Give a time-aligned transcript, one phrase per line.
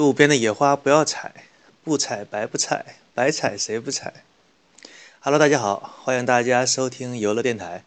[0.00, 1.44] 路边的野花不要采，
[1.84, 4.24] 不采白不采，白采谁不采
[5.18, 7.84] ？Hello，大家好，欢迎大家收听游乐电台，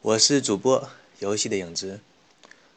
[0.00, 0.88] 我是主播
[1.18, 2.00] 游戏的影子。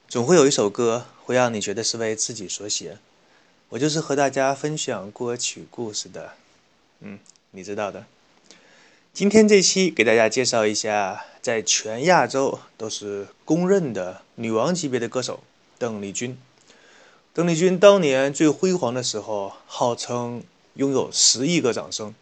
[0.09, 2.97] 总会有一首歌会让你觉得是为自己所写，
[3.69, 6.33] 我就是和大家分享歌曲故事的，
[6.99, 7.19] 嗯，
[7.51, 8.05] 你知道的。
[9.13, 15.41] 今天这期给大家介绍一下，在全亚洲都是公认的女王级别的歌手
[15.79, 16.37] 邓丽君。
[17.35, 20.41] 邓丽君当年最辉煌的时候，号称
[20.75, 22.15] 拥有十亿个掌声，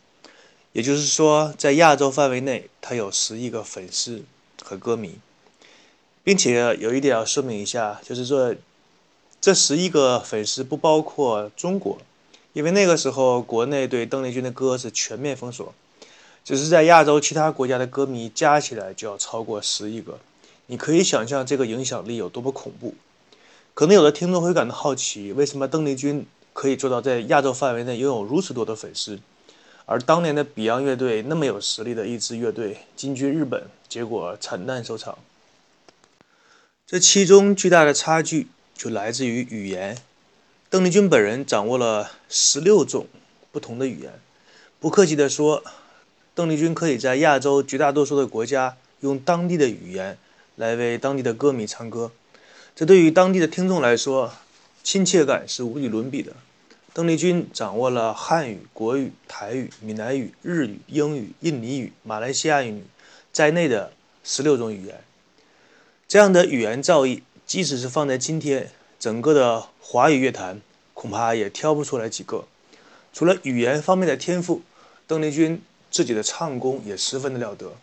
[0.71, 4.23] 也就是说，在亚洲范围内，她有十亿个粉丝
[4.63, 5.19] 和歌迷。
[6.23, 8.55] 并且有一点要说明一下，就是说，
[9.39, 11.99] 这十亿个粉丝不包括中国，
[12.53, 15.75] 因为那个时候国内对邓丽君的歌是全面封锁，
[16.43, 20.17] 只是在亚洲其他国家的歌迷加起来就要超过十亿个，
[20.65, 22.95] 你可以想象这个影响力有多么恐怖。
[23.73, 29.19] 可能有的听众会感到好奇，为什么邓丽君可以做到在亚洲范围内拥有如此多的粉丝，
[29.85, 35.17] 而当年的 Beyond 乐队那么有实力的一支乐队进军日本，结果惨淡收场。
[36.85, 39.97] 这其中巨大的差距就来自于语言。
[40.69, 43.07] 邓丽君本人掌握了十六种
[43.51, 44.19] 不同的语言。
[44.79, 45.63] 不客气地说，
[46.35, 50.19] 邓丽君可以在亚洲绝大多数的国家用当地的语言
[50.55, 52.11] 来为当地的歌迷唱歌。
[52.75, 54.33] 这对于当地的听众来说，
[54.83, 56.33] 亲切感是无与伦比的。
[56.91, 62.83] 邓丽君掌握了汉语、国语、台语、闽南语、日语、英语、印尼语、马来西亚语
[63.31, 65.03] 在内的十六种语言。
[66.07, 70.59] 这样的语言造诣，即使是放在今天，整个的华语乐坛
[70.95, 72.45] 恐怕也挑不出来几个。
[73.13, 74.63] 除了语言方面的天赋，
[75.05, 77.73] 邓丽君自己的唱功也十分的了得。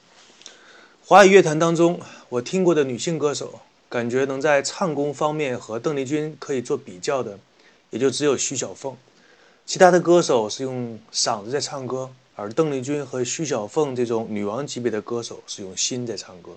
[1.05, 7.37] 华语乐坛当中，我听过的女性歌手，感觉能在唱功方面和邓丽君可以做比较的，
[7.91, 8.97] 也就只有徐小凤。
[9.67, 16.53] 其他的歌手是用嗓子在唱歌，而邓丽君和徐小凤这种女王级别的歌手是用心在唱歌。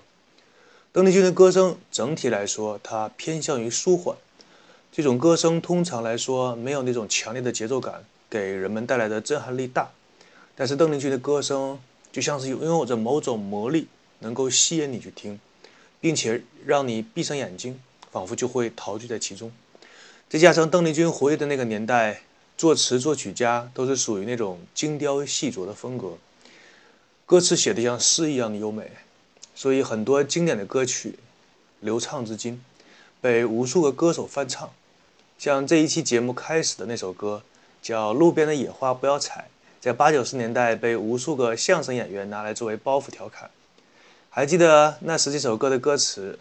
[0.92, 4.16] 邓丽君的歌声整体来说，它偏向于舒缓。
[4.92, 9.90] 这种歌声通常来说没有那种强烈的节奏感，给人们带来的震撼力大。
[10.54, 11.80] 但是邓丽君的歌声
[12.12, 13.88] 就像是拥有着某种魔力，
[14.20, 15.40] 能够吸引你去听，
[16.04, 17.80] 并且让你闭上眼睛，
[18.12, 19.50] 仿佛就会陶醉在其中。
[20.28, 22.20] 再加上邓丽君活跃的那个年代，
[22.58, 26.18] 作词作曲家都是属于那种精雕细琢的风格，
[27.24, 28.90] 歌词写的像诗一样的优美。
[29.54, 31.18] 所以很多经典的歌曲
[31.80, 32.62] 流畅至今，
[33.22, 34.70] 被无数个歌手翻唱。
[35.38, 37.42] 像这一期节目开始的那首歌
[37.80, 39.48] 叫《路边的野花不要采》，
[39.82, 43.48] 在八九十年代被无数个相声演员拿来作为包袱调侃。
[44.36, 46.36] 还记得那时这首歌的歌词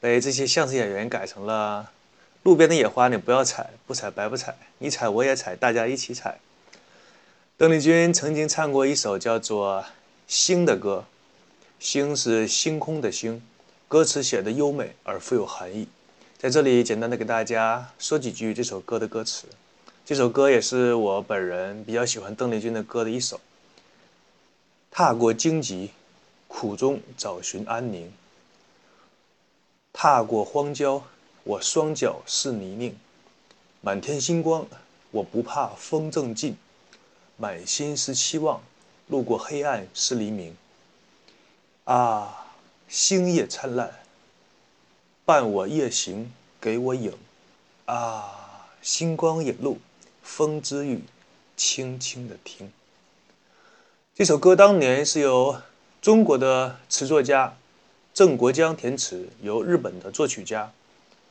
[0.00, 1.88] 被这些相声演员改成了
[2.42, 6.40] “路边的野花你不要采，不采白不采，你采我也采，大家一起采”。
[7.56, 9.82] 邓丽君曾经唱过一首叫做
[10.26, 11.04] 《星》的歌。
[11.78, 13.40] 星是星空的星，
[13.86, 15.86] 歌词写的优美而富有含义。
[16.38, 19.46] 在这里简单的给大家说几句这首歌的歌词。
[20.04, 23.40] 这首歌也是我本人比较喜欢邓丽君的歌的一首。
[24.90, 25.92] 踏过荆棘，
[26.48, 28.10] 苦中找寻安宁；
[29.92, 31.04] 踏过荒郊，
[31.44, 32.96] 我双脚是泥泞。
[33.80, 34.66] 满天星光，
[35.12, 36.54] 我不怕风正劲；
[37.36, 38.60] 满心是期望，
[39.06, 40.56] 路过黑暗是黎明。
[41.84, 42.46] 啊，
[42.88, 44.00] 星夜灿烂，
[45.24, 47.16] 伴我夜行，给我影。
[47.84, 49.78] 啊，星光引路，
[50.22, 51.04] 风之雨，
[51.56, 52.72] 轻轻的听。
[54.14, 55.62] 这首歌当年是由
[56.00, 57.56] 中国的词作家
[58.14, 60.70] 郑国江填词，由日本的作曲家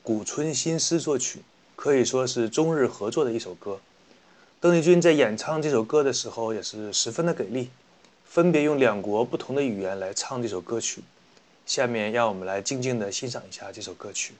[0.03, 1.39] 谷村新司作曲，
[1.77, 3.79] 可以说是中日合作的一首歌。
[4.59, 7.69] 邓丽君在演唱这首歌的时候，也是十分的给力。
[8.25, 11.01] 分别用两国不同的语言来唱这首歌曲，
[11.65, 14.33] 下面让我们来静静的欣赏一下这首歌曲。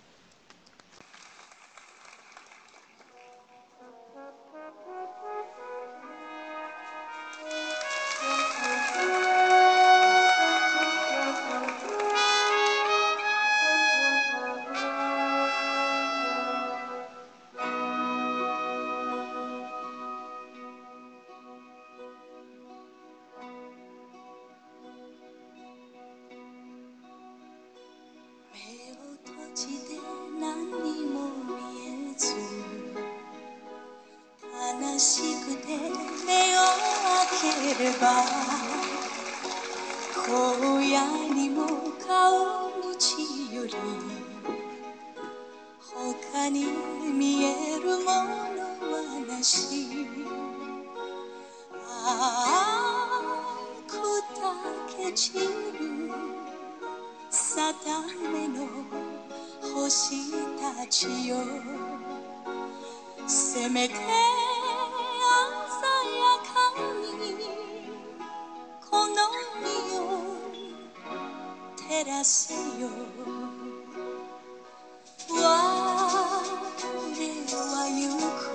[37.88, 38.26] れば
[40.26, 41.66] 荒野にも
[42.06, 42.92] 顔道
[43.56, 43.74] より
[45.80, 46.66] 他に
[47.18, 48.12] 見えるもの
[48.92, 49.88] はなし
[51.80, 53.48] ああ
[53.88, 55.42] 砕け散る
[57.30, 57.74] 定
[58.34, 58.68] めの
[59.74, 61.38] 星たちよ。
[63.28, 63.96] せめて
[72.17, 72.89] 照らせよ
[75.29, 76.43] 我は
[77.87, 78.49] 行く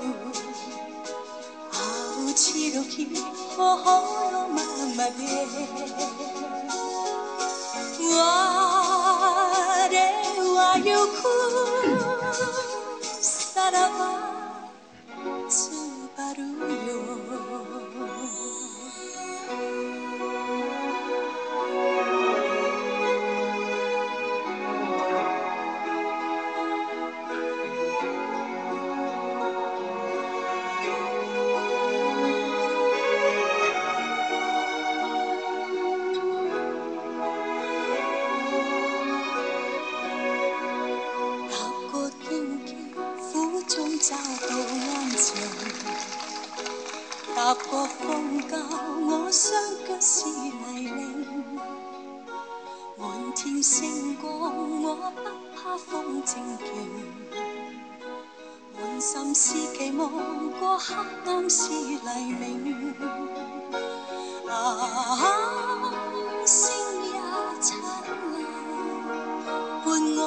[1.72, 3.06] 青白き
[3.56, 3.62] 頬
[4.32, 4.58] のま
[4.98, 5.22] まで
[8.00, 8.18] 我
[10.56, 11.22] は行く
[13.22, 13.94] さらば
[14.31, 14.31] つ
[59.83, 60.09] 期望
[60.61, 60.95] 过黑
[61.27, 62.95] 暗是黎明，
[64.49, 65.91] 啊，
[66.47, 66.71] 星
[67.03, 67.11] 也
[67.61, 67.91] 灿烂。
[69.85, 69.87] 伴
[70.17, 70.21] 我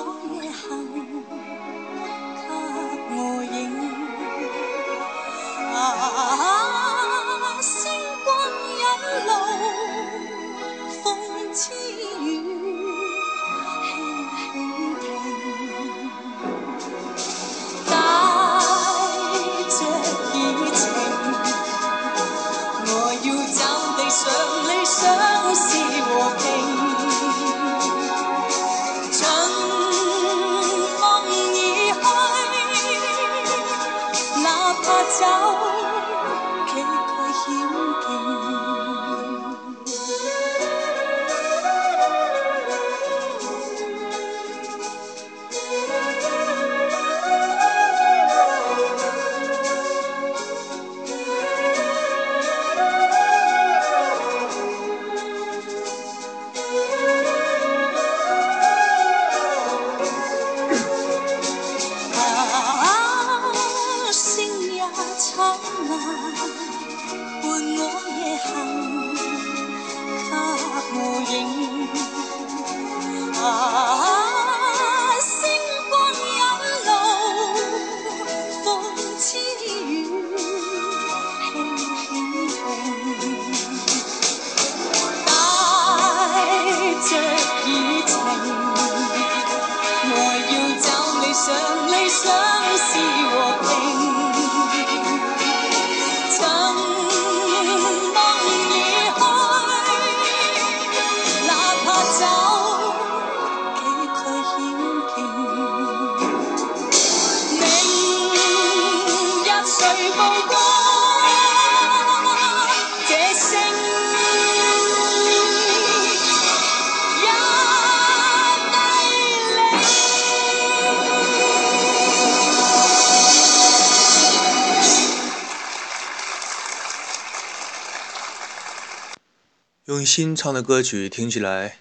[129.96, 131.78] 用心唱的歌曲听起来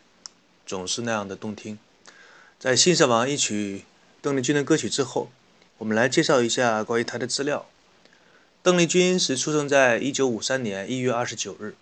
[0.64, 1.80] 总是那样的动听。
[2.60, 3.82] 在欣赏完一曲
[4.22, 5.32] 邓丽君的歌曲之后，
[5.78, 7.66] 我们来介绍一下关于她的资料。
[8.62, 11.74] 邓丽君是出生在1953年1月29日，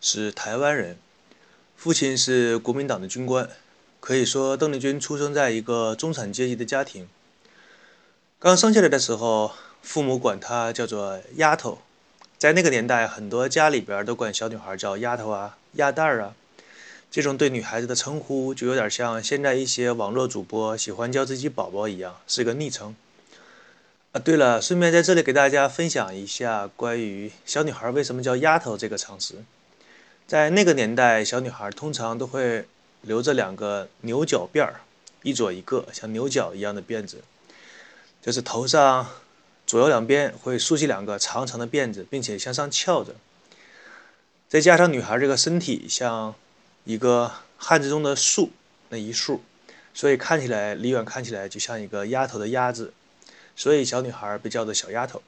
[0.00, 0.98] 是台湾人，
[1.76, 3.48] 父亲是国民党的军官，
[4.00, 7.08] 可以说邓丽君出生在一个中产阶级的家庭。
[8.40, 9.52] 刚生下来的时候，
[9.82, 11.78] 父母管她叫做丫头。
[12.36, 16.34] 在那个年代，很多家里边都管小女孩叫丫头啊、鸭蛋儿啊，
[17.10, 22.94] 这种对女孩子的称呼就有点像现在一些网络主播喜欢叫自己宝宝一样，是个昵称。
[24.12, 29.34] 啊，对了，顺便在这里给大家分享一下关于小女孩为什么叫丫头这个常识。
[30.26, 32.66] 在那个年代，小女孩通常都会
[33.02, 34.80] 留着两个牛角辫儿，
[35.22, 37.22] 一左一个，像牛角一样的辫子，
[38.20, 39.06] 就是头上。
[39.66, 43.16] 左右两边会竖起两个长长的辫子，并且向上翘着。
[44.48, 46.32] 再加上女孩这个身体像
[46.84, 48.52] 一个汉字中的“竖”
[48.90, 49.42] 那一竖，
[49.92, 52.92] 所以看起来离远看起来就像一个丫头的“丫”字，
[53.56, 55.20] 所以小女孩被叫做小丫头。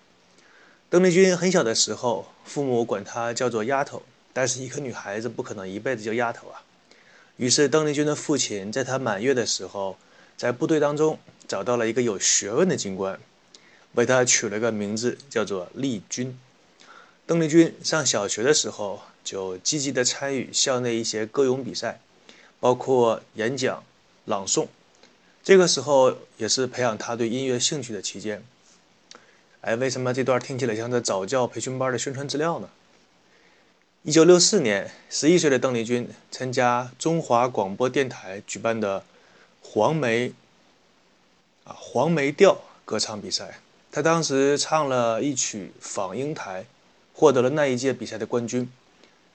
[0.88, 6.62] 邓丽君很小的时候，父母管她叫做丫头，但是一个女孩子不可能一辈子叫丫头啊。
[7.38, 9.98] 于是邓丽君的父亲在她满月的时候，
[10.36, 13.18] 在部队当中找到了一个有学问的军官，
[13.94, 16.38] 为她取了个名字，叫做丽君。
[17.26, 22.00] 邓丽君上小学的时候就积极地参与校内一些歌咏比赛，
[22.60, 23.82] 包括演讲、
[24.24, 24.68] 朗诵。
[25.42, 28.44] 这个时候也是培养他对音乐兴趣的期间。
[29.60, 32.68] 哎，为什么这段听起来像在早教培训班的宣传资料呢？
[34.02, 39.04] 一九六四年，十一岁的邓丽君参加中华广播电台举办的
[39.60, 40.32] 黄梅
[41.64, 43.58] 啊黄梅调歌唱比赛，
[43.90, 46.62] 她当时唱了一曲《访英台》，
[47.12, 48.70] 获得了那一届比赛的冠军。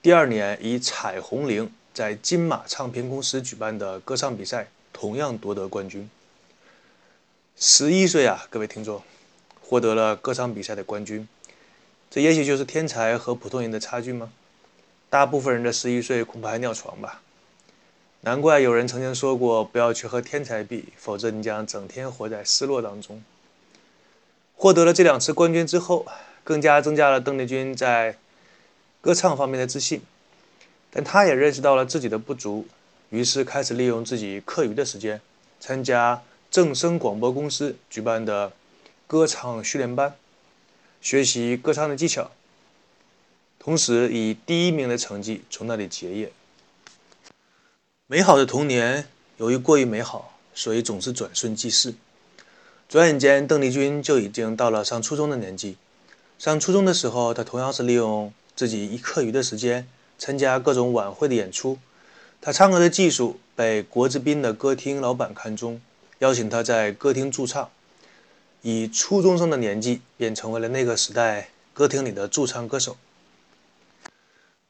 [0.04, 6.10] 第二年，以《彩虹铃》在金马唱片公司举办的歌唱比赛，同样夺得冠军。
[7.56, 9.02] 十一岁啊，各位听众。
[9.62, 11.26] 获得了歌唱比赛的冠军，
[12.12, 14.34] 这也许就是天才和普通人的差距吗？
[15.10, 17.22] 大部分人的十一岁恐怕还尿床吧。
[18.20, 23.24] 难怪有人曾经说过，不要去和天才比，否则你将整天活在失落当中。
[24.58, 26.06] 获得了这两次冠军之后，
[26.44, 28.18] 更加增加了邓丽君在
[29.04, 30.02] 歌唱方面的自信。
[30.90, 32.66] 但他也认识到了自己的不足，
[33.10, 35.22] 于是开始利用自己课余的时间，
[35.60, 38.52] 参加正声广播公司举办的。
[39.06, 40.16] 歌唱训练班，
[41.00, 42.32] 学习歌唱的技巧，
[43.60, 46.32] 同时以第一名的成绩从那里结业。
[48.08, 49.08] 美好的童年
[49.38, 51.94] 由于过于美好，所以总是转瞬即逝。
[52.90, 55.78] 转眼间，邓丽君就已经到了上初中的年纪。
[56.40, 61.78] 上初中的时候，她同样是利用自己一课余的时间，参加各种晚会的演出。
[62.42, 65.80] 他唱歌的技术被国之滨的歌厅老板看中，
[66.20, 67.70] 邀请他在歌厅驻唱。
[68.62, 72.96] 以初中生的年纪，便成为了那个时代歌厅里的驻唱歌手。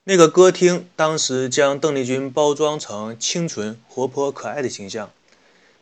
[0.06, 5.12] 那个歌厅当时将邓丽君包装成清纯、活泼、可爱的形象。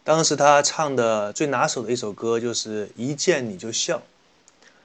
[0.03, 3.97] 当时她唱的最拿手的一首歌就是《一见你就笑》。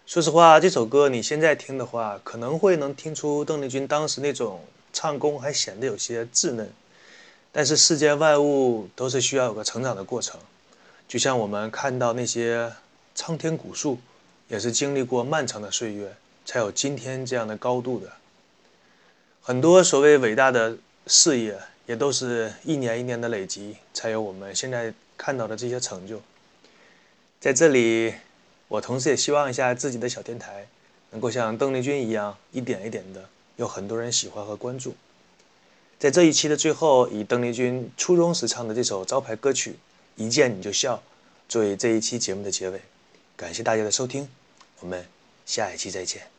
[0.06, 6.70] 说实话，这首歌你现在听的话，可能会能听出邓丽君当时那种唱功还显得有些稚嫩。
[7.50, 10.38] 但是世间万物都是需要有个成长的过程，
[11.08, 12.72] 就像我们看到那些。
[13.18, 13.98] 苍天古树，
[14.46, 18.12] 也是经历过漫长的岁月，才有今天这样的高度的。
[19.40, 26.20] 很多所谓伟大的事业，也都是一年一年的累积，才有我们现在看到的这些成就。
[27.40, 28.12] 在这里，
[28.68, 30.66] 我同时也希望一下自己的小电台，
[31.10, 34.94] 能够像邓丽君一样，一点一点的有很多人喜欢和关注。
[35.98, 39.70] 在这一期的最后，以邓丽君初中时唱的这首招牌歌曲
[40.16, 40.96] 《一见你就笑》
[41.48, 42.80] 作为这一期节目的结尾。
[43.36, 44.28] 感谢大家的收听，
[44.80, 45.06] 我们
[45.46, 46.35] 下一期再见。